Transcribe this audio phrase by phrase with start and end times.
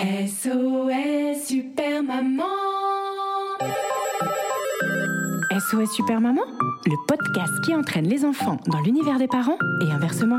[0.00, 2.44] SOS Super Maman
[5.50, 6.44] SOS Super Maman,
[6.86, 10.38] le podcast qui entraîne les enfants dans l'univers des parents et inversement.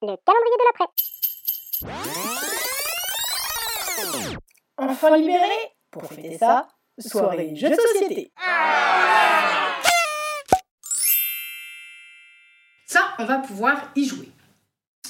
[0.00, 0.86] Le calendrier de l'après.
[4.78, 6.66] Enfants libérés, pour fêter ça,
[6.98, 8.32] soirée jeux de société.
[12.86, 14.30] Ça, on va pouvoir y jouer.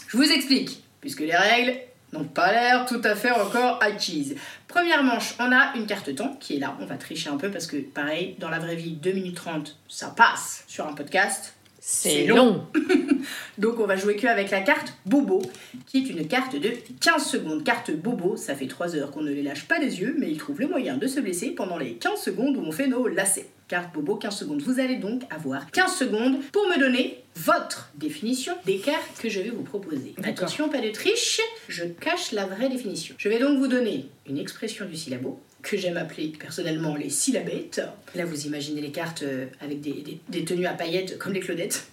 [0.09, 1.75] Je vous explique, puisque les règles
[2.13, 4.37] n'ont pas l'air tout à fait encore acquises.
[4.69, 6.77] Première manche, on a une carte temps qui est là.
[6.81, 9.77] On va tricher un peu parce que, pareil, dans la vraie vie, 2 minutes 30,
[9.89, 11.56] ça passe sur un podcast.
[11.89, 12.67] C'est long.
[13.59, 15.41] Donc on va jouer que avec la carte Bobo,
[15.87, 17.63] qui est une carte de 15 secondes.
[17.63, 20.37] Carte Bobo, ça fait 3 heures qu'on ne les lâche pas des yeux, mais ils
[20.37, 23.47] trouvent le moyen de se blesser pendant les 15 secondes où on fait nos lacets.
[23.69, 24.63] Carte Bobo, 15 secondes.
[24.63, 29.39] Vous allez donc avoir 15 secondes pour me donner votre définition des cartes que je
[29.39, 30.17] vais vous proposer.
[30.25, 33.15] Attention, pas de triche, je cache la vraie définition.
[33.17, 37.81] Je vais donc vous donner une expression du syllabo que j'aime appeler personnellement les syllabettes.
[38.15, 41.41] Là, vous imaginez les cartes euh, avec des, des- des tenues à paillettes comme les
[41.41, 41.87] Claudettes.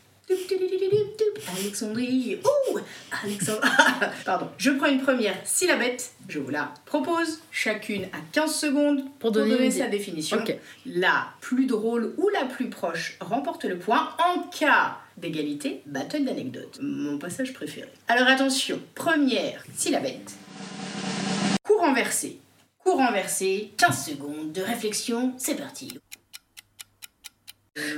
[1.59, 2.79] Alexandrie, oh
[3.23, 3.61] Alexandre,
[4.25, 4.47] pardon.
[4.57, 7.39] Je prends une première syllabette, je vous la propose.
[7.51, 10.37] Chacune à 15 secondes pour donner sa définition.
[10.85, 14.09] La plus drôle ou la plus proche remporte le point.
[14.33, 16.79] En cas d'égalité, battle d'anecdotes.
[16.81, 17.89] Mon passage préféré.
[18.07, 20.31] Alors attention, première syllabette.
[21.63, 22.37] Cours renversé.
[22.83, 25.97] Cours renversé, 15 secondes de réflexion, c'est parti.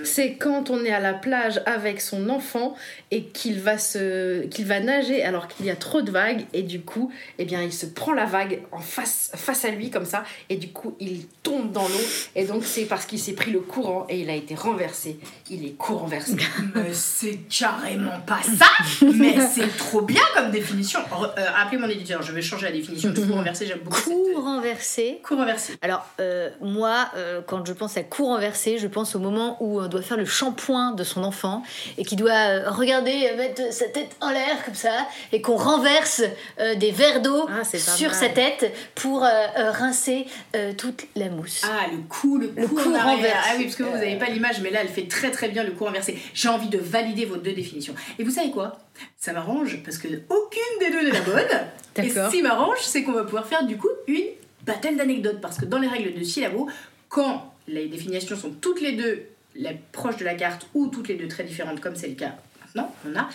[0.05, 2.75] C'est quand on est à la plage avec son enfant
[3.11, 6.63] et qu'il va se qu'il va nager alors qu'il y a trop de vagues et
[6.63, 10.05] du coup eh bien il se prend la vague en face face à lui comme
[10.05, 11.99] ça et du coup il tombe dans l'eau
[12.37, 15.19] et donc c'est parce qu'il s'est pris le courant et il a été renversé
[15.49, 16.37] il est court renversé
[16.75, 18.67] Mais c'est carrément pas ça
[19.01, 22.71] Mais c'est trop bien comme définition Re- euh, Appelez mon éditeur, je vais changer la
[22.71, 24.37] définition de cours renversé, j'aime beaucoup Coup cette...
[24.37, 25.19] renversé.
[25.23, 25.73] Cours renversé.
[25.81, 29.64] Alors, euh, moi, euh, quand je pense à coup renversé, je pense au moment où
[29.65, 31.63] on doit faire le shampoing de son enfant
[31.97, 35.55] et qui doit euh, regarder, euh, mettre sa tête en l'air comme ça et qu'on
[35.57, 36.21] renverse
[36.59, 38.19] euh, des verres d'eau Ah, sur mal.
[38.19, 41.61] sa tête pour euh, rincer euh, toute la mousse.
[41.65, 43.31] Ah, le coup, le coup, Le coup renversé.
[43.35, 45.63] Ah oui, parce que vous n'avez pas l'image, mais là, elle fait très très bien
[45.63, 46.17] le coup renversé.
[46.33, 47.95] J'ai envie de valider vos deux définitions.
[48.19, 48.77] Et vous savez quoi?
[49.17, 51.67] Ça m'arrange parce que aucune des deux n'est la bonne.
[52.03, 54.23] Et ce qui m'arrange, c'est qu'on va pouvoir faire du coup une
[54.65, 55.39] battle d'anecdotes.
[55.41, 56.69] Parce que dans les règles de syllabo,
[57.09, 59.23] quand les définitions sont toutes les deux
[59.55, 62.35] les proches de la carte ou toutes les deux très différentes, comme c'est le cas
[62.75, 63.29] maintenant, on a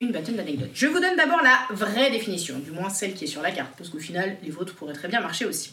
[0.00, 0.70] une battle d'anecdotes.
[0.74, 3.70] Je vous donne d'abord la vraie définition, du moins celle qui est sur la carte,
[3.78, 5.72] parce qu'au final, les vôtres pourraient très bien marcher aussi.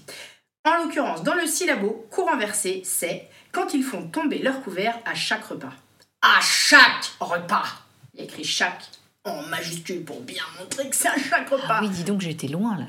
[0.65, 5.15] En l'occurrence, dans le syllabo, cours renversé, c'est quand ils font tomber leur couvert à
[5.15, 5.73] chaque repas.
[6.21, 7.65] À chaque repas
[8.13, 8.83] Il y a écrit chaque
[9.25, 11.65] en majuscule pour bien montrer que c'est à chaque repas.
[11.69, 12.85] Ah oui, dis donc, j'étais loin là.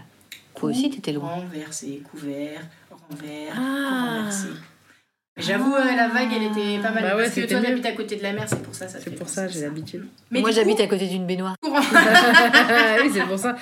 [0.57, 1.29] Toi aussi, t'étais loin.
[1.31, 2.61] Renversé, couvert,
[2.91, 4.17] renvers, Ah.
[4.19, 4.49] renversé.
[5.41, 7.03] J'avoue, euh, la vague, elle était pas mal.
[7.03, 8.89] Bah ouais, parce que toi, t'habites à côté de la mer, c'est pour ça.
[8.89, 11.55] ça c'est pour ça j'ai l'habitude Mais Moi, j'habite coup, à côté d'une baignoire.
[11.63, 11.81] courant-
[13.03, 13.57] oui c'est pour ça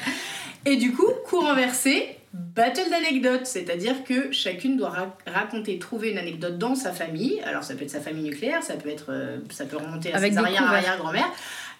[0.66, 6.18] Et du coup, cours renversé, battle d'anecdotes, c'est-à-dire que chacune doit ra- raconter, trouver une
[6.18, 7.40] anecdote dans sa famille.
[7.44, 10.16] Alors ça peut être sa famille nucléaire, ça peut être, euh, ça peut remonter à
[10.16, 10.74] Avec ses des arrière couverts.
[10.78, 11.30] arrière grand-mère.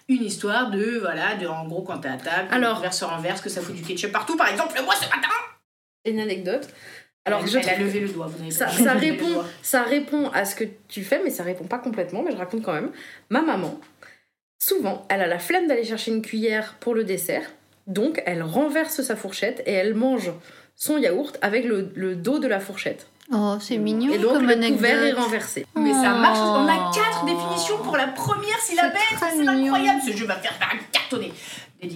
[0.07, 3.05] Une histoire de voilà, de en gros quand t'es à table, Alors- Alors, couvert se
[3.05, 4.35] renverse, que ça fout du ketchup partout.
[4.37, 5.27] Par exemple, moi ce matin.
[6.05, 6.67] une anecdote
[7.29, 8.27] alors elle, je elle a levé le doigt.
[8.27, 9.45] Vous ça, répond, doigt.
[9.61, 12.61] ça répond à ce que tu fais, mais ça répond pas complètement, mais je raconte
[12.63, 12.91] quand même.
[13.29, 13.79] Ma maman,
[14.61, 17.43] souvent, elle a la flemme d'aller chercher une cuillère pour le dessert,
[17.87, 20.31] donc elle renverse sa fourchette et elle mange
[20.75, 23.07] son yaourt avec le, le dos de la fourchette.
[23.31, 24.77] Oh, c'est mignon Et donc comme le anecdote.
[24.77, 25.65] couvert est renversé.
[25.75, 26.39] Mais ça marche.
[26.39, 26.95] On a Oh.
[26.95, 28.91] quatre définitions pour la première syllabe.
[29.17, 30.01] très C'est incroyable.
[30.03, 30.57] Ce jeu va faire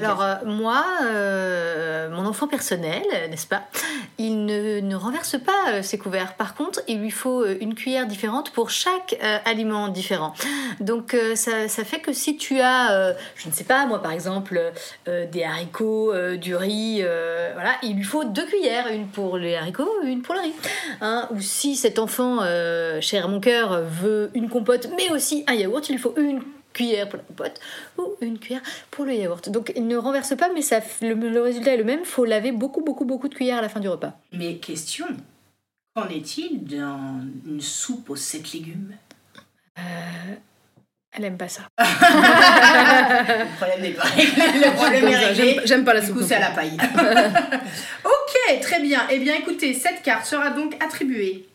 [0.01, 3.63] Alors euh, moi, euh, mon enfant personnel, n'est-ce pas
[4.17, 6.35] Il ne, renverse pas euh, ses couverts.
[6.35, 10.33] Par contre, il lui faut une cuillère différente pour chaque aliment différent.
[10.79, 14.71] Donc ça, fait que si tu as, je ne sais pas, moi par exemple,
[15.05, 17.01] des haricots, du riz,
[17.53, 20.53] voilà, il lui faut deux cuillères, une pour les haricots, une pour le riz.
[21.01, 22.39] Hein, ou si cet enfant,
[23.01, 26.41] cher à mon cœur, veut une compote, mais aussi un yaourt, il lui faut une
[26.73, 27.59] cuillère pour la compote
[27.97, 28.61] ou une cuillère
[28.91, 29.49] pour le yaourt.
[29.49, 31.99] Donc il ne renverse pas, mais ça, le, le résultat est le même.
[32.01, 34.13] Il faut laver beaucoup, beaucoup, beaucoup de cuillères à la fin du repas.
[34.31, 35.05] Mais question,
[35.95, 38.93] qu'en est-il d'une soupe aux sept légumes?
[41.15, 41.61] Elle aime pas ça.
[41.77, 44.33] Le problème n'est pas réglé.
[44.35, 45.59] Le problème est réglé.
[45.65, 46.17] J'aime- pas la Du soupe.
[46.17, 46.75] coup, c'est à la paille.
[48.05, 49.01] ok, très bien.
[49.11, 51.47] Eh bien, écoutez, cette carte sera donc attribuée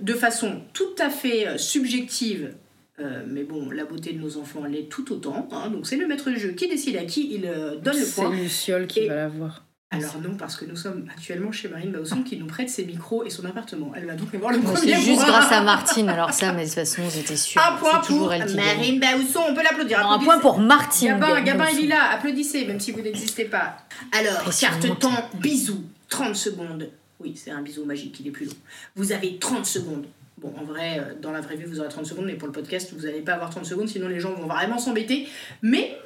[0.00, 2.54] de façon tout à fait euh, subjective.
[3.00, 5.48] Euh, mais bon, la beauté de nos enfants, elle est tout autant.
[5.52, 5.70] hein.
[5.70, 8.20] donc, c'est le maître du jeu qui décide à qui il euh, donne le C'est
[8.22, 8.30] point.
[8.34, 9.64] Luciole qui Et- va l'avoir.
[9.90, 13.24] Alors, non, parce que nous sommes actuellement chez Marine Bausson qui nous prête ses micros
[13.24, 13.92] et son appartement.
[13.96, 15.26] Elle va donc avoir le premier C'est juste point.
[15.28, 16.10] grâce à Martine.
[16.10, 17.62] Alors ça, mais de toute façon, j'étais sûre.
[17.66, 18.66] Un point C'est toujours pour elle qui gagne.
[18.76, 20.06] Marine Bausson, on peut l'applaudir.
[20.06, 21.18] Un point pour Martine.
[21.18, 23.78] Gabin, Gabin, est là, applaudissez, même si vous n'existez pas.
[24.12, 26.90] Alors, carte temps, bisous, 30 secondes.
[27.20, 28.52] Oui, c'est un bisou magique, il est plus long.
[28.94, 30.04] Vous avez 30 secondes.
[30.40, 32.52] Bon, en vrai, euh, dans la vraie vie, vous aurez 30 secondes, mais pour le
[32.52, 35.26] podcast, vous n'allez pas avoir 30 secondes, sinon les gens vont vraiment s'embêter.
[35.62, 35.96] Mais,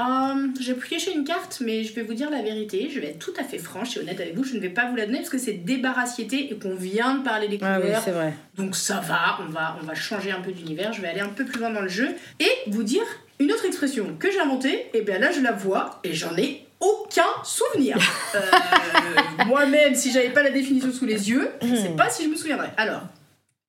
[0.00, 3.08] euh, j'ai pu cacher une carte, mais je vais vous dire la vérité, je vais
[3.08, 5.04] être tout à fait franche et honnête avec vous, je ne vais pas vous la
[5.06, 8.02] donner parce que c'est débarrassiété et qu'on vient de parler des Ah oui, couleurs.
[8.04, 8.32] c'est vrai.
[8.56, 11.28] Donc ça va, on va, on va changer un peu d'univers, je vais aller un
[11.28, 12.08] peu plus loin dans le jeu
[12.40, 13.02] et vous dire
[13.40, 16.66] une autre expression que j'ai inventée, et bien là je la vois et j'en ai
[16.80, 17.96] aucun souvenir.
[18.34, 22.28] Euh, Moi-même, si j'avais pas la définition sous les yeux, je sais pas si je
[22.28, 22.72] me souviendrais.
[22.76, 23.02] Alors,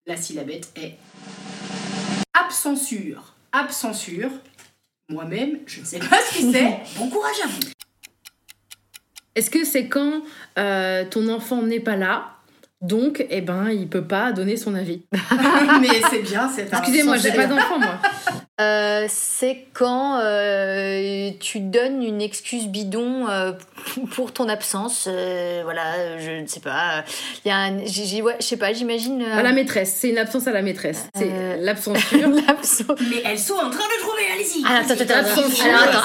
[0.05, 0.97] la syllabette est
[2.33, 3.33] absensure.
[3.51, 4.29] Absensure.
[5.09, 6.79] Moi-même, je ne sais pas ce que c'est.
[6.97, 7.59] Bon courage à vous.
[9.35, 10.21] Est-ce que c'est quand
[10.57, 12.31] euh, ton enfant n'est pas là
[12.81, 15.01] donc, eh ben, il peut pas donner son avis?
[15.81, 17.99] Mais c'est bien, c'est un Excusez-moi, j'ai pas d'enfant, moi.
[18.61, 23.51] Euh, c'est quand euh, tu donnes une excuse bidon euh,
[24.11, 25.07] pour ton absence.
[25.11, 27.03] euh, voilà, je ne sais pas.
[27.43, 29.21] Il y a un, j'ai- j'ai- ouais, je sais pas, j'imagine.
[29.21, 31.03] euh, À la maîtresse, c'est une absence à la maîtresse.
[31.15, 32.29] C'est Euh, l'absensure.
[32.47, 32.97] l'absence.
[33.09, 34.14] Mais elles sont en train de trouver,
[34.65, 35.41] Ah, attends, attends, attends,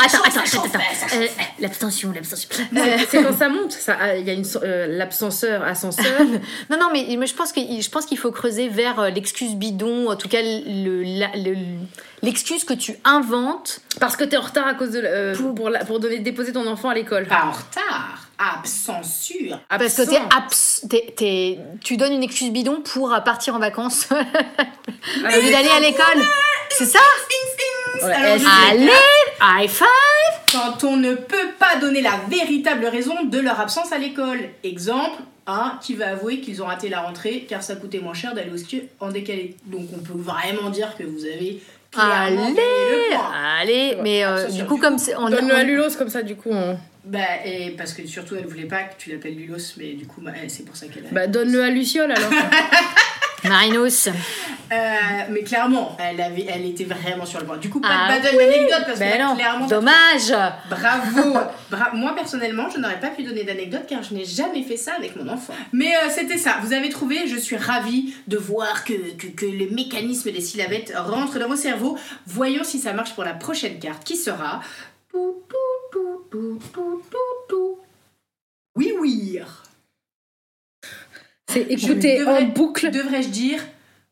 [0.05, 1.17] attends, attends, attends.
[1.17, 1.27] Euh,
[1.61, 2.49] L'abstention, l'abstention.
[2.53, 3.97] C'est- c'est quand ça monte, ça.
[4.01, 6.21] ah, Il y a une euh, l'absenseur, ascenseur.
[6.71, 9.55] Non, non, mais mais je pense que je pense qu'il faut creuser vers euh, l'excuse
[9.55, 11.57] bidon, en tout cas le la- le-
[12.23, 13.81] l'excuse que tu inventes.
[13.99, 16.67] Parce que t'es en retard à cause de euh, pour, la- pour donner déposer ton
[16.67, 17.27] enfant à l'école.
[17.27, 18.27] Pas en retard.
[18.39, 19.61] Absensure.
[19.69, 20.29] Parce que t'es Absent.
[20.39, 25.69] abs- t'es- t'es- tu donnes une excuse bidon pour partir en vacances au lieu d'aller
[25.77, 26.23] à l'école.
[26.71, 27.01] C'est ça?
[28.03, 28.89] Ouais, Allez,
[29.43, 29.87] high five
[30.53, 34.39] Quand on ne peut pas donner la véritable raison de leur absence à l'école.
[34.65, 38.35] Exemple, un qui va avouer qu'ils ont raté la rentrée car ça coûtait moins cher
[38.35, 39.57] d'aller au ski en décalé.
[39.67, 41.61] Donc on peut vraiment dire que vous avez
[41.91, 43.33] clairement Allez, gagné le point.
[43.61, 46.23] allez, mais euh, du coup du comme c'est on, Donne-le on- à Lulos, comme ça,
[46.23, 46.51] du coup.
[46.53, 50.07] on- Bah, et parce que surtout elle voulait pas que tu l'appelles Lulos, mais du
[50.07, 51.09] coup bah, c'est pour ça qu'elle a.
[51.11, 52.31] Bah, donne-le à Luciole, alors.
[53.51, 54.09] Marinos.
[54.09, 54.73] Euh,
[55.31, 57.57] mais clairement, elle, avait, elle était vraiment sur le point.
[57.57, 58.45] Du coup, pas Ah de battle oui.
[58.45, 59.67] d'anecdote parce que Ben là, clairement.
[59.67, 60.33] dommage.
[60.71, 61.33] Bravo
[61.71, 64.93] Bra- Moi personnellement, je n'aurais pas pu donner d'anecdote car je n'ai jamais fait ça
[64.97, 65.55] avec mon enfant.
[65.73, 69.47] Mais euh, c'était ça, vous avez trouvé, je suis ravie de voir que, que, que
[69.47, 71.99] le mécanisme des syllabettes rentre dans vos cerveaux.
[72.27, 74.61] Voyons si ça marche pour la prochaine carte qui sera...
[78.77, 79.41] Oui, oui
[81.51, 82.91] C'est Je écouter devrais- en boucle.
[82.91, 83.61] Devrais-je dire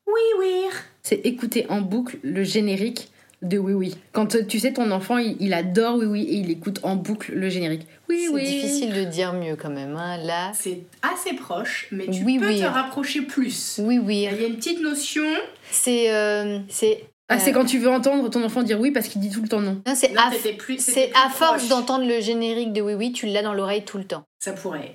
[0.07, 0.65] oui, oui
[1.03, 3.11] C'est écouter en boucle le générique
[3.43, 3.95] de Oui Oui.
[4.13, 6.97] Quand euh, tu sais, ton enfant, il, il adore Oui Oui et il écoute en
[6.97, 7.87] boucle le générique.
[8.09, 8.45] Oui C'est Oui.
[8.45, 9.95] difficile de dire mieux quand même.
[9.97, 12.61] hein, Là, C'est assez proche, mais tu Oui, peux oui.
[12.61, 13.81] te rapprocher plus.
[13.85, 14.27] oui, oui.
[14.33, 15.25] Il y a une petite notion...
[15.71, 19.07] C'est euh, c'est Ah, c'est euh, quand tu veux entendre ton enfant dire oui parce
[19.09, 19.83] qu'il dit tout le temps non.
[19.87, 23.27] non, c'est à, plus- c'est à plus force d'entendre le générique de Oui Oui, tu
[23.27, 24.25] l'as dans l'oreille tout le temps.
[24.41, 24.95] Ça pourrait.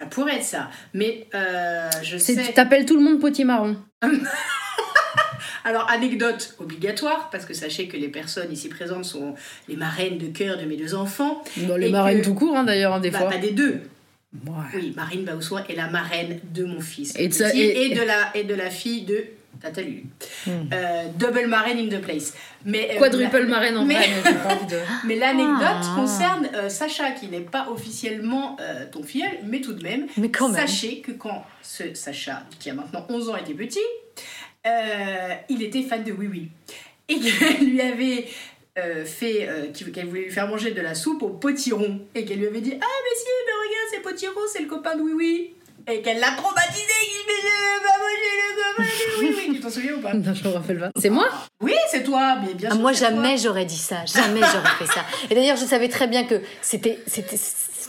[0.00, 0.70] Ça pourrait être ça.
[0.94, 2.36] Mais euh, je sais.
[2.36, 3.76] Tu t'appelles tout le monde potimarron.
[5.64, 9.34] Alors, anecdote obligatoire, parce que sachez que les personnes ici présentes sont
[9.68, 11.42] les marraines de cœur de mes deux enfants.
[11.56, 13.30] Dans les marraines que- tout court, hein, d'ailleurs, hein, des Bah, fois.
[13.30, 13.80] pas des deux.
[14.46, 14.52] Ouais.
[14.74, 17.14] Oui, Marine Baussois est la marraine de mon fils.
[17.18, 19.24] Et de et- et, de la, et de la fille de
[19.60, 20.04] Tata Lulu.
[20.46, 20.50] Hmm.
[20.72, 22.34] Euh, double marraine in the place.
[22.64, 25.58] Mais, euh, Quadruple la- marraine en mais- vrai, mais j'ai pas envie de- Mais l'anecdote
[25.62, 25.94] Ah.
[25.96, 30.06] concerne euh, Sacha, qui n'est pas officiellement euh, ton filleul, mais tout de même.
[30.16, 30.60] Mais quand même.
[30.66, 33.78] Sachez que quand ce Sacha, qui a maintenant 11 ans, était petit,
[34.66, 36.48] euh, il était fan de Oui Oui.
[37.08, 38.26] Et qu'elle lui avait
[38.78, 42.00] euh, fait, euh, qu'il- qu'elle voulait lui faire manger de la soupe au potiron.
[42.14, 44.96] Et qu'elle lui avait dit Ah, mais si, mais regarde, c'est potiron, c'est le copain
[44.96, 45.54] de Oui Oui.
[45.88, 47.26] Et qu'elle l'a traumatisé, qu'il
[47.82, 49.54] pas manger le Oui Oui.
[49.54, 50.90] Tu t'en souviens ou pas Non, je me rappelle pas.
[51.00, 51.28] C'est moi?
[51.60, 52.80] Oui, c'est toi, mais bien Ah, sûr.
[52.82, 54.04] moi, jamais j'aurais dit ça.
[54.04, 55.04] Jamais j'aurais fait ça.
[55.30, 57.36] Et d'ailleurs, je savais très bien que c'était, c'était,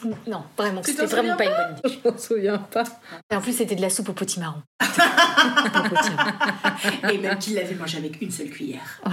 [0.06, 2.00] Non, vraiment, c'était vraiment pas une bonne idée.
[2.04, 2.84] Je m'en souviens pas.
[3.32, 4.62] Et en plus, c'était de la soupe au potimarron.
[7.12, 9.01] Et même qu'il l'avait mangé avec une seule cuillère.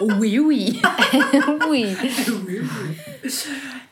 [0.00, 0.80] Oui, oui.
[1.68, 1.68] oui.
[1.68, 1.94] oui,
[2.48, 2.60] oui.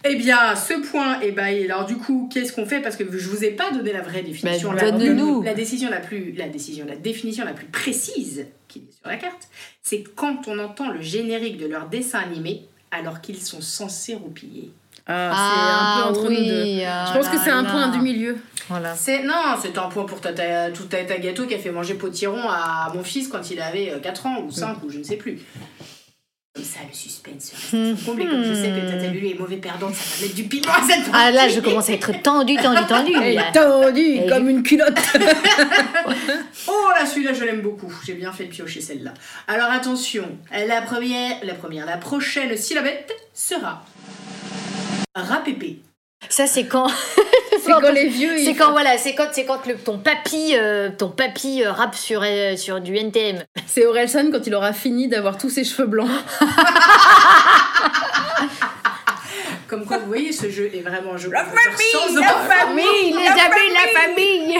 [0.04, 2.80] Eh bien, ce point, eh ben, alors du coup, qu'est-ce qu'on fait?
[2.80, 4.73] Parce que je vous ai pas donné la vraie définition.
[4.73, 5.42] Bah, la, donne-nous.
[5.42, 9.18] la décision la plus, la décision, la définition la plus précise qui est sur la
[9.18, 9.50] carte,
[9.82, 14.73] c'est quand on entend le générique de leur dessin animé alors qu'ils sont censés roupiller.
[15.08, 16.62] Ah, c'est un peu entre nous deux.
[16.62, 18.36] oui, Je pense ah que c'est un là point du milieu.
[18.68, 18.94] Voilà.
[18.94, 22.42] C'est non, c'est un point pour Tata, tout Tata Gâteau qui a fait manger potiron
[22.50, 25.16] à mon fils quand il avait euh, 4 ans ou 5 ou je ne sais
[25.16, 25.38] plus.
[26.54, 28.26] Comme ça, le suspense reste comblé.
[28.26, 30.82] Comme je sais que Tata Lulu est mauvais perdant, ça va mettre du piment à
[30.86, 33.12] cette Ah là, je commence à être tendu, tendu, tendu.
[33.22, 34.98] Elle est tendue Et- comme une culotte.
[36.70, 37.92] Oh là, celui-là, je l'aime beaucoup.
[38.04, 39.14] J'ai bien fait de piocher celle-là.
[39.46, 43.82] Alors attention, la première, la première, la prochaine syllabette sera
[45.22, 45.78] rapépé.
[46.28, 46.88] Ça, c'est quand.
[47.60, 48.37] C'est quand les vieux.
[48.38, 51.62] C'est ils quand font- voilà, c'est quand c'est quand le, ton papy euh, ton papy
[51.64, 53.42] euh, rappe sur euh, sur du NTM.
[53.66, 56.08] C'est Orelsan quand il aura fini d'avoir tous ses cheveux blancs.
[59.68, 63.28] Comme quoi, vous voyez, ce jeu est vraiment un jeu La famille, la famille, les
[63.28, 64.58] amis, la famille.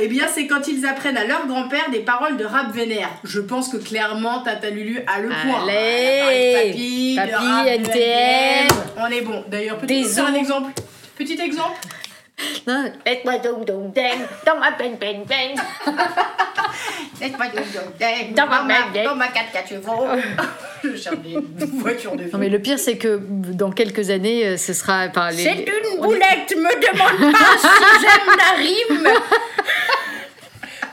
[0.00, 3.10] Eh bien, c'est quand ils apprennent à leur grand-père des paroles de rap vénère.
[3.24, 5.62] Je pense que clairement, Tata Lulu a le point.
[5.62, 5.74] Allez.
[5.74, 8.68] Elle a parlé de papy, de Papy, rap, de NTM.
[8.98, 9.44] On est bon.
[9.48, 10.72] D'ailleurs, petit un exemple.
[11.16, 11.78] Petit exemple.
[12.66, 15.56] Non, Laisse-moi donc donc ding, dans ma peine peine peine.
[18.34, 20.06] Dans ma main, dans ma 4 chevaux.
[20.84, 21.36] Je cherche des
[21.74, 25.30] voitures de Non mais le pire c'est que dans quelques années euh, ce sera enfin,
[25.30, 27.68] les- C'est une boulette, me demande pas si
[28.00, 29.08] j'aime la rime.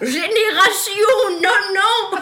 [0.02, 1.08] Génération,
[1.42, 2.18] non, non.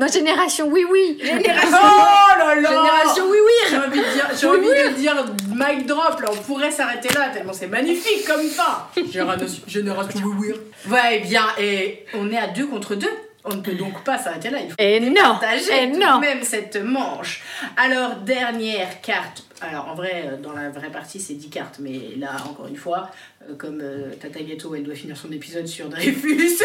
[0.00, 1.18] Ma génération oui oui.
[1.22, 1.68] Génération.
[1.72, 2.68] Oh là là.
[2.70, 3.36] Génération, oui,
[3.68, 3.82] J'ai oui.
[3.86, 7.52] envie de dire, j'ai envie de dire mic drop là, on pourrait s'arrêter là tellement
[7.52, 8.86] c'est magnifique comme fin.
[9.12, 10.90] Génération, génération oui oui.
[10.90, 13.10] Ouais, eh bien, et on est à deux contre deux.
[13.44, 14.58] On ne peut donc pas s'arrêter là.
[14.62, 16.16] Il faut Et non, partager et tout non.
[16.16, 17.42] de même cette manche.
[17.76, 19.44] Alors, dernière carte.
[19.62, 21.76] Alors, en vrai, euh, dans la vraie partie, c'est 10 cartes.
[21.80, 23.10] Mais là, encore une fois,
[23.48, 26.58] euh, comme euh, Tata Ghetto, elle doit finir son épisode sur Dreyfus.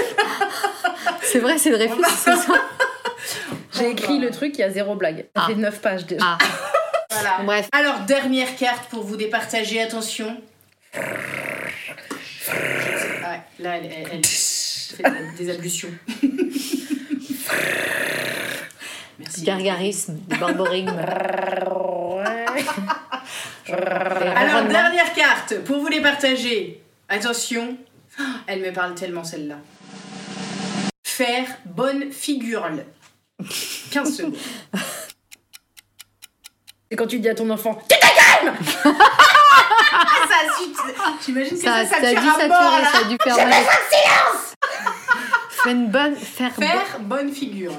[1.21, 2.53] C'est vrai c'est Dreyfus c'est ça.
[3.77, 5.25] J'ai écrit le truc, il y a zéro blague.
[5.35, 5.47] Ça Ah.
[5.47, 6.23] fait 9 pages déjà.
[6.25, 6.37] Ah
[7.11, 7.39] voilà.
[7.43, 7.67] bref.
[7.71, 9.81] Alors, dernière carte pour vous départager.
[9.81, 10.37] Attention.
[10.95, 11.01] Ouais,
[13.59, 15.03] là, elle, elle- elle fait
[15.37, 15.89] des ablutions.
[19.19, 19.43] Merci.
[19.43, 20.99] Gargarisme, du barbarisme.
[23.67, 26.81] Alors, dernière carte pour vous les partager.
[27.07, 27.77] Attention,
[28.47, 29.55] elle me parle tellement celle-là.
[31.03, 32.67] Faire bonne figure.
[33.91, 34.35] 15 secondes.
[36.89, 38.51] C'est quand tu dis à ton enfant Ah,
[40.29, 43.35] ça a su- J'imagine que ça, ça, ça dû saturer, mort, ça a dû faire
[43.37, 43.63] mal.
[45.49, 47.71] Fais une bonne faire bonne- Faire bonne figure.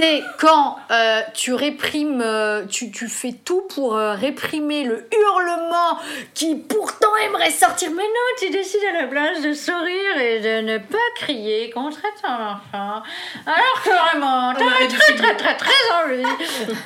[0.00, 5.98] C'est quand euh, tu réprimes, euh, tu, tu fais tout pour euh, réprimer le hurlement
[6.32, 7.90] qui pourtant aimerait sortir.
[7.90, 12.00] Mais non, tu décides à la place de sourire et de ne pas crier contre
[12.22, 13.02] ton enfant.
[13.46, 16.24] Alors que vraiment, dû très très très très envie.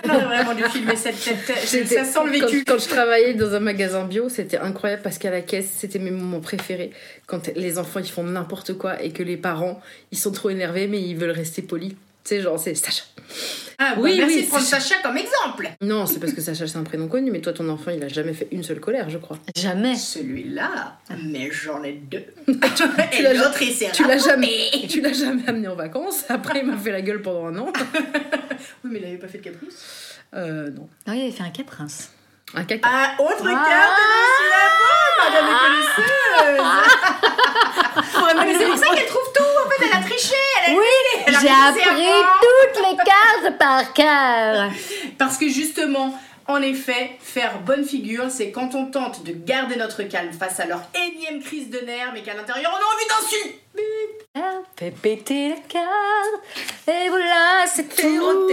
[0.05, 1.87] On aurait vraiment dû filmer cette tête.
[1.87, 2.65] Ça sent le vécu.
[2.65, 5.99] Quand, quand je travaillais dans un magasin bio, c'était incroyable parce qu'à la caisse, c'était
[5.99, 6.91] mes moments préférés.
[7.27, 10.89] Quand les enfants ils font n'importe quoi et que les parents ils sont trop énervés
[10.89, 11.84] mais ils veulent rester polis.
[12.25, 13.03] Tu sais, genre, c'est Sacha.
[13.79, 15.69] Ah, bah, Oui, merci oui, de prendre c'est- Sacha comme exemple.
[15.83, 18.09] Non, c'est parce que Sacha c'est un prénom connu, mais toi ton enfant il a
[18.09, 19.37] jamais fait une seule colère, je crois.
[19.57, 19.95] Jamais.
[19.97, 22.25] Celui-là, mais j'en ai deux.
[22.47, 22.53] Tu
[23.19, 26.25] Et l'as- l'autre, il s'est Tu l'as jamais, tu l'as jamais amené en vacances.
[26.31, 27.73] Après, il m'a fait la gueule pendant un an.
[28.85, 29.75] Oui, mais il avait pas fait de caprice.
[30.35, 30.89] Euh, non.
[31.07, 32.11] Non, il avait fait un caprice.
[32.55, 32.89] Un caca.
[32.91, 33.65] Ah, autre Ah.
[33.69, 34.07] carte de
[35.25, 36.15] Madame est connaisseuse.
[38.47, 39.43] mais c'est pour ça qu'elle trouve tout.
[39.67, 40.35] En fait, elle a triché.
[41.27, 42.07] Elle a Oui, j'ai appris
[42.41, 44.71] toutes les cartes par cœur.
[45.19, 50.03] Parce que justement, en effet, faire bonne figure, c'est quand on tente de garder notre
[50.05, 53.61] calme face à leur énième crise de nerfs, mais qu'à l'intérieur, on a envie d'insulter.
[54.79, 56.89] Fais péter la carte.
[56.89, 58.49] Et voilà, c'est tout.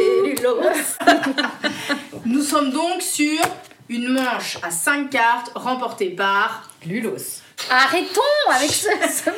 [2.25, 3.41] Nous sommes donc sur
[3.89, 7.41] une manche à 5 cartes remportée par Lulos.
[7.69, 8.87] Arrêtons avec ce.
[8.89, 9.29] ce-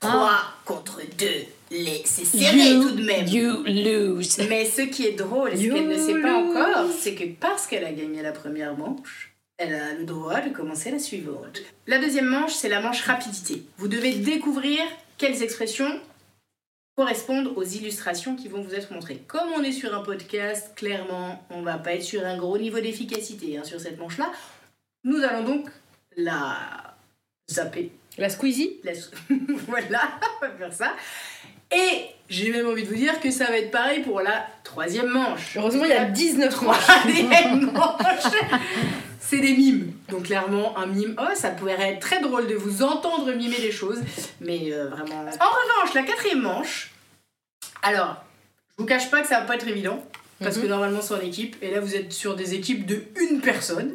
[0.00, 0.30] 3
[0.64, 1.26] contre 2.
[1.70, 2.02] Les...
[2.04, 3.26] C'est serré You- tout de même.
[3.26, 4.38] You lose.
[4.48, 7.66] Mais ce qui est drôle, et ce qu'elle ne sait pas encore, c'est que parce
[7.66, 11.62] qu'elle a gagné la première manche, elle a le droit de commencer la suivante.
[11.86, 13.62] La deuxième manche, c'est la manche rapidité.
[13.78, 14.78] Vous devez découvrir
[15.18, 16.00] quelles expressions
[16.96, 19.22] correspondent aux illustrations qui vont vous être montrées.
[19.26, 22.80] Comme on est sur un podcast, clairement, on va pas être sur un gros niveau
[22.80, 24.30] d'efficacité hein, sur cette manche-là.
[25.04, 25.68] Nous allons donc
[26.16, 26.96] la
[27.50, 27.92] zapper.
[28.18, 28.92] La Squeezie La-
[29.68, 30.92] voilà, on va faire ça.
[31.74, 35.08] Et j'ai même envie de vous dire que ça va être pareil pour la troisième
[35.08, 35.56] manche.
[35.56, 36.76] Heureusement, il y a 19 manches.
[36.78, 38.32] Troisième manche.
[39.20, 39.92] C'est des mimes.
[40.08, 43.72] Donc clairement, un mime, oh, ça pourrait être très drôle de vous entendre mimer des
[43.72, 44.00] choses.
[44.40, 45.20] Mais euh, vraiment...
[45.20, 46.92] En revanche, la quatrième manche,
[47.82, 48.24] alors,
[48.70, 50.04] je vous cache pas que ça va pas être évident.
[50.40, 51.56] Parce que normalement, c'est en équipe.
[51.62, 53.94] Et là, vous êtes sur des équipes de une personne.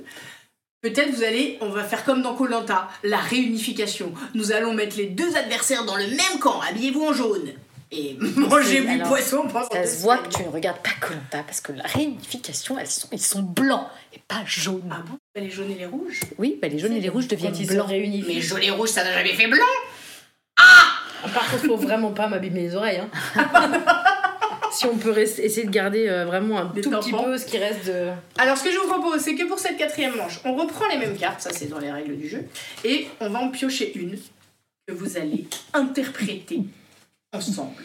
[0.81, 4.13] Peut-être vous allez, on va faire comme dans Colanta, la réunification.
[4.33, 6.59] Nous allons mettre les deux adversaires dans le même camp.
[6.61, 7.51] Habillez-vous en jaune.
[7.91, 11.61] Et mangez du poisson pendant Ça se voit que tu ne regardes pas Colanta parce
[11.61, 14.89] que la réunification, elles sont, ils sont blancs et pas jaunes.
[14.91, 15.17] Ah bon?
[15.35, 17.67] Les jaunes et les rouges Oui, bah les jaunes et les rouges deviennent Quand ils
[17.67, 17.87] sont blancs.
[17.87, 18.23] réunis.
[18.27, 19.65] Mais jaune et rouge, ça n'a jamais fait blanc
[20.57, 23.01] Ah, Par contre, faut vraiment pas m'abîmer les oreilles.
[23.35, 23.43] hein.
[24.71, 27.23] si on peut essayer de garder euh, vraiment un Des tout petit tampons.
[27.25, 28.09] peu ce qui reste de.
[28.37, 30.97] Alors, ce que je vous propose, c'est que pour cette quatrième manche, on reprend les
[30.97, 32.43] mêmes cartes, ça c'est dans les règles du jeu,
[32.83, 34.17] et on va en piocher une
[34.87, 36.61] que vous allez interpréter
[37.33, 37.83] ensemble.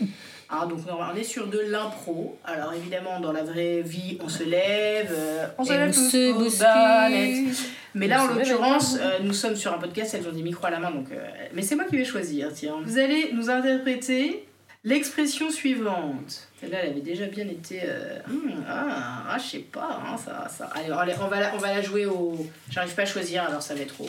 [0.48, 2.38] Hein, donc, on est sur de l'impro.
[2.44, 6.10] Alors, évidemment, dans la vraie vie, on se lève, euh, on se lève on tous
[6.10, 7.56] se aux ballettes.
[7.94, 10.66] Mais là, On en l'occurrence, euh, nous sommes sur un podcast, elles ont des micros
[10.66, 11.06] à la main, donc.
[11.10, 11.16] euh,
[11.52, 12.76] mais c'est moi qui vais choisir, tiens.
[12.84, 14.44] Vous allez nous interpréter
[14.84, 16.45] l'expression suivante.
[16.60, 17.80] Celle-là, elle avait déjà bien été.
[17.84, 20.66] euh, hmm, ah, ah, je sais pas, hein, ça, ça.
[20.74, 22.46] Allez, allez, on va la, on va la jouer au.
[22.70, 24.06] J'arrive pas à choisir, alors ça va être au.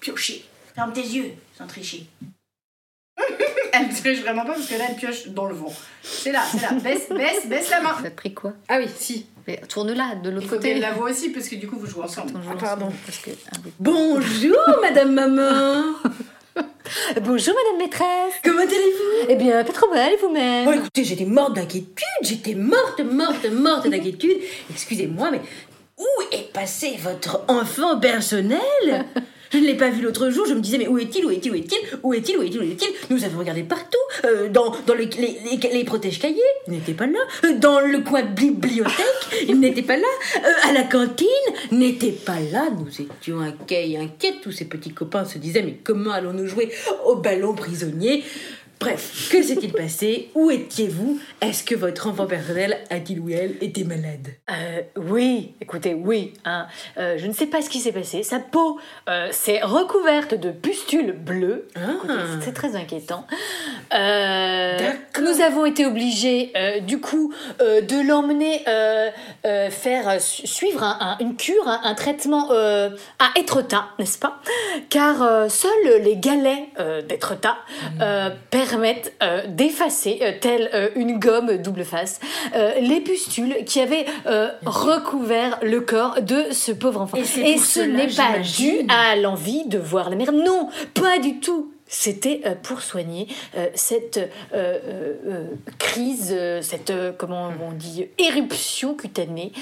[0.00, 0.44] Piocher.
[0.74, 2.06] Ferme tes yeux, sans tricher.
[3.72, 5.72] elle triche vraiment pas parce que là, elle pioche dans le vent.
[6.02, 6.72] C'est là, c'est là.
[6.72, 7.96] Baisse, baisse, baisse la main.
[8.02, 8.52] Ça te pris quoi?
[8.68, 9.26] Ah oui, si.
[9.46, 10.74] Mais tourne-la de l'autre côté.
[10.78, 12.32] la voix aussi parce que du coup, vous jouez ensemble.
[12.50, 12.92] Ah, pardon.
[13.06, 13.72] parce que- ah oui.
[13.78, 15.82] Bonjour, Madame Maman.
[17.22, 19.26] Bonjour Madame Maîtresse Comment allez-vous?
[19.28, 22.04] Eh bien, pas trop mal, et vous-même Bon, écoutez, j'étais morte d'inquiétude.
[22.22, 24.38] J'étais morte, morte, morte d'inquiétude.
[24.70, 25.40] Excusez-moi, mais
[25.98, 29.06] où est passé votre enfant personnel?
[29.52, 31.50] Je ne l'ai pas vu l'autre jour, je me disais, mais où est-il, où est-il,
[31.52, 32.88] où est-il, où est-il, où est-il, où est-il?
[33.10, 37.06] Nous avons regardé partout, euh, dans, dans les, les, les, les protèges-cahiers, il n'était pas
[37.06, 39.04] là, Euh, dans le coin de bibliothèque,
[39.48, 40.02] il n'était pas là,
[40.44, 41.26] Euh, à la cantine,
[41.70, 45.78] n'était pas là, nous étions inquiets et inquiets, tous ces petits copains se disaient, mais
[45.82, 46.70] comment allons-nous jouer
[47.04, 48.24] au ballon prisonnier?
[48.78, 50.28] Bref, que s'est-il passé?
[50.34, 51.18] Où étiez-vous?
[51.40, 54.28] Est-ce que votre enfant personnel a-t-il ou elle été malade?
[54.50, 56.34] Euh, oui, écoutez, oui.
[56.44, 56.66] hein.
[56.98, 58.22] Euh, je ne sais pas ce qui s'est passé.
[58.22, 61.66] Sa peau euh, s'est recouverte de pustules bleues.
[61.74, 61.80] Ah.
[62.42, 63.26] C'est très inquiétant.
[63.94, 64.78] Euh,
[65.20, 68.62] nous avons été obligés, euh, du coup, de l'emmener
[69.70, 74.40] faire su- suivre un- un- une cure, un, un traitement à Étretat, n'est-ce pas?
[74.90, 76.68] Car seuls les galets
[77.08, 77.56] d'Étretat
[78.00, 78.30] euh,
[78.68, 82.20] permettent euh, d'effacer, euh, telle euh, une gomme double face,
[82.80, 84.06] les pustules qui avaient
[84.64, 87.16] recouvert le corps de ce pauvre enfant.
[87.16, 90.32] Et pour ce n'est pas dû à l'envie de voir la mère.
[90.32, 91.72] Non, pas du tout.
[91.88, 94.18] C'était euh, pour soigner euh, cette
[94.54, 95.46] euh,
[95.78, 99.52] crise, cette, comment on dit, éruption cutanée,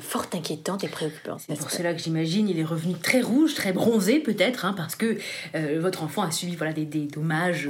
[0.00, 1.40] fort inquiétante et préoccupante.
[1.48, 4.94] C'est pour cela que j'imagine il est revenu très rouge, très bronzé peut-être, hein, parce
[4.96, 5.16] que
[5.78, 7.68] votre enfant a subi voilà, des, des dommages.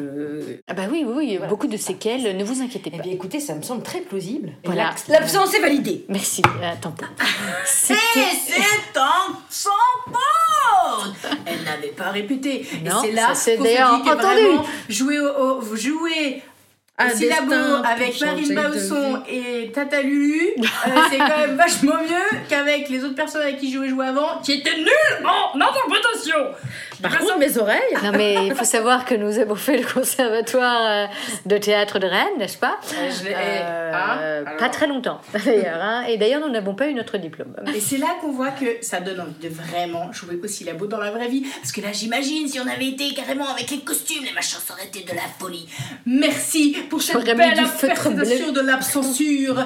[0.69, 1.51] Ah bah oui, oui, oui, Voilà.
[1.51, 3.03] beaucoup de séquelles, ne vous inquiétez Eh pas.
[3.03, 4.53] bien écoutez, ça me semble très plausible.
[4.65, 4.85] Voilà.
[4.85, 6.05] l'abs- L'absence est validée.
[6.09, 6.43] Merci,
[6.81, 7.05] tampon.
[7.05, 7.09] Et
[7.65, 7.95] c'est
[9.51, 9.71] son
[11.47, 12.67] Elle n'avait pas répété.
[12.85, 14.25] Non, et c'est là qu'on se d'ailleurs dit que entendu.
[14.43, 16.43] vraiment, jouer au, au- jouer
[16.99, 17.53] Un syllabo
[17.85, 20.63] avec Marine Bausson et Tata Lulu, euh,
[21.11, 24.41] c'est quand même vachement mieux qu'avec les autres personnes avec qui je jouais jouer avant,
[24.43, 26.39] qui étaient nuls en interprétation.
[27.03, 27.81] Par contre, mes oreilles.
[28.03, 31.07] Non mais il faut savoir que nous avons fait le conservatoire euh,
[31.47, 32.79] de théâtre de Rennes, n'est-ce pas?
[32.95, 35.81] Euh, je l'ai- Euh, hein, Pas très longtemps d'ailleurs.
[35.83, 36.05] hein.
[36.09, 37.55] Et d'ailleurs nous n'avons pas eu notre diplôme.
[37.75, 40.99] Et c'est là qu'on voit que ça donne envie de vraiment jouer au syllabo dans
[40.99, 41.45] la vraie vie.
[41.61, 44.75] Parce que là, j'imagine, si on avait été carrément avec les costumes, les machins, ça
[44.75, 45.69] aurait été de la folie.
[46.07, 49.65] Merci pour cette belle interprétation de l'abscensure.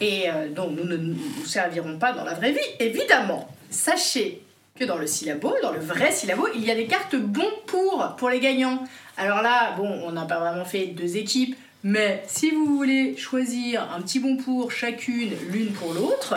[0.00, 3.48] Et euh, donc, nous ne nous servirons pas dans la vraie vie, évidemment.
[3.70, 4.42] Sachez
[4.84, 8.30] dans le syllabo, dans le vrai syllabo, il y a des cartes bons pour, pour
[8.30, 8.84] les gagnants.
[9.16, 13.88] Alors là, bon, on n'a pas vraiment fait deux équipes, mais si vous voulez choisir
[13.94, 16.36] un petit bon pour chacune, l'une pour l'autre,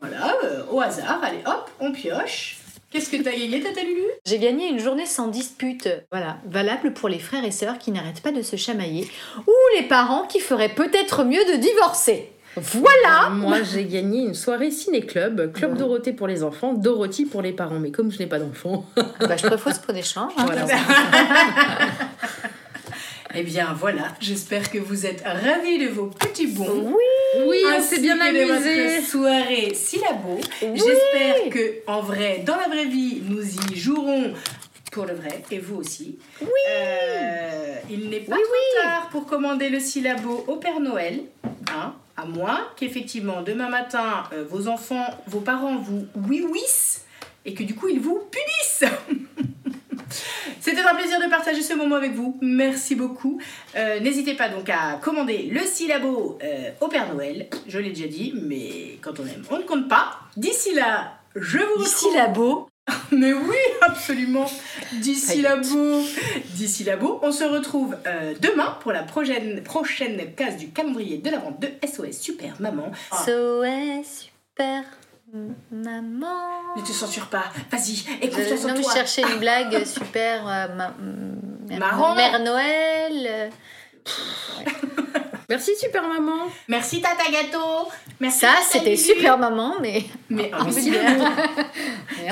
[0.00, 2.58] voilà, euh, au hasard, allez hop, on pioche.
[2.90, 4.04] Qu'est-ce que t'as gagné, Tata Lulu?
[4.24, 5.88] J'ai gagné une journée sans dispute.
[6.12, 9.08] Voilà, valable pour les frères et sœurs qui n'arrêtent pas de se chamailler
[9.46, 12.30] ou les parents qui feraient peut-être mieux de divorcer.
[12.56, 17.52] Voilà Moi, j'ai gagné une soirée ciné-club, Club Dorothée pour les enfants, Dorothy pour les
[17.52, 17.78] parents.
[17.78, 18.86] Mais comme je n'ai pas d'enfants,
[19.20, 20.32] bah, Je propose pour d'échange.
[20.38, 20.46] hein.
[20.46, 20.66] voilà.
[23.38, 26.94] Eh bien voilà, j'espère que vous êtes ravis de vos petits bons.
[27.46, 28.96] Oui, on ainsi s'est bien que de amusé.
[28.96, 30.40] votre soirée syllabo.
[30.62, 34.32] J'espère que en vrai, dans la vraie vie, nous y jouerons
[34.90, 36.18] pour le vrai, et vous aussi.
[36.40, 36.48] Oui.
[37.90, 41.20] il n'est pas trop tard pour commander le syllabo au Père Noël,
[41.76, 47.04] hein, à moins qu'effectivement demain matin euh, vos enfants, vos parents vous oui wissent
[47.44, 48.92] et que du coup ils vous punissent.
[50.60, 52.38] C'était un plaisir de partager ce moment avec vous.
[52.40, 53.40] Merci beaucoup.
[53.76, 57.48] Euh, N'hésitez pas donc à commander le syllabo euh, au Père Noël.
[57.68, 60.18] Je l'ai déjà dit, mais quand on aime, on ne compte pas.
[60.36, 61.86] D'ici là, je vous retrouve.
[61.86, 62.68] Syllabo.
[63.10, 64.46] Mais oui, absolument.
[64.92, 66.00] D'ici labo,
[66.54, 71.30] d'ici labo, on se retrouve euh, demain pour la prochaine, prochaine case du calendrier de
[71.30, 72.90] la vente de SOS Super Maman.
[73.10, 74.84] Ah, SOS Super
[75.72, 76.76] Maman.
[76.76, 77.44] ne te censure pas.
[77.72, 78.94] Vas-y, écoute non, mais je toi.
[78.94, 82.14] cherchais une blague super euh, ma- m- Marrant.
[82.14, 83.50] Mère Noël.
[85.48, 86.48] Merci super maman.
[86.66, 87.88] Merci Tata Gâteau.
[88.18, 90.02] Merci Ça, Tata c'était super maman, mais.
[90.28, 91.24] Mais en syllabo.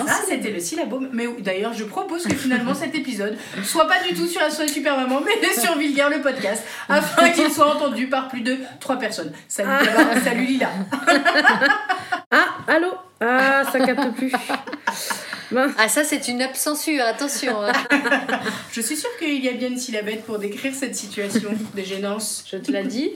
[0.07, 1.01] Ça, c'était le syllabo.
[1.13, 4.97] Mais d'ailleurs, je propose que finalement cet épisode soit pas du tout sur SOS Super
[4.97, 9.33] Maman, mais sur Vulgaire le podcast, afin qu'il soit entendu par plus de 3 personnes.
[9.49, 10.71] Salut Bella, salut Lila.
[12.31, 12.89] Ah, allô?
[13.21, 14.33] Ah, ça capte plus.
[15.79, 17.63] Ah, ça, c'est une censure, attention.
[17.63, 17.73] hein.
[18.73, 22.45] Je suis sûre qu'il y a bien une syllabette pour décrire cette situation de gênance.
[22.51, 23.11] Je te l'ai dit.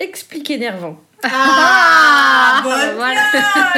[0.00, 0.98] Explique énervant.
[1.24, 3.20] Ah, bonne voilà.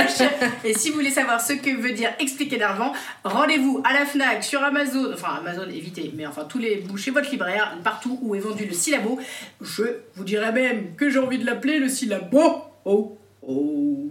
[0.64, 2.92] Et si vous voulez savoir ce que veut dire expliquer d'argent,
[3.24, 7.30] rendez-vous à la FNAC, sur Amazon, enfin Amazon évitez, mais enfin tous les chez votre
[7.30, 9.18] libraire, partout où est vendu le syllabo.
[9.61, 9.85] Je
[10.16, 12.62] vous dirais même que j'ai envie de l'appeler le syllabo.
[12.85, 14.11] Oh, oh.